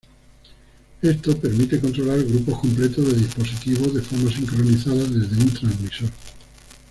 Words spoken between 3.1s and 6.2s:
dispositivos de forma sincronizada desde un transmisor.